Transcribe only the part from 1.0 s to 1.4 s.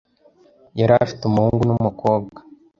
afite